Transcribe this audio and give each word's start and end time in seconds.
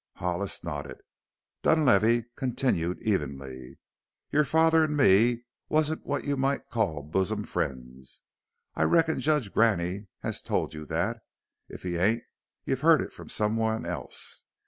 Hollis 0.15 0.63
nodded. 0.63 0.97
Dunlavey 1.61 2.25
continued 2.35 2.97
evenly: 3.03 3.77
"Your 4.31 4.43
father 4.43 4.85
and 4.85 4.97
me 4.97 5.43
wasn't 5.69 6.07
what 6.07 6.23
you 6.23 6.35
might 6.35 6.69
call 6.71 7.03
bosom 7.03 7.43
friends. 7.43 8.23
I 8.73 8.81
reckon 8.81 9.19
Judge 9.19 9.53
Graney 9.53 10.07
has 10.23 10.41
told 10.41 10.73
you 10.73 10.87
that 10.87 11.19
if 11.69 11.83
he 11.83 11.97
ain't 11.97 12.23
you've 12.65 12.81
heard 12.81 13.03
it 13.03 13.13
from 13.13 13.29
some 13.29 13.57
one 13.57 13.85
else. 13.85 14.45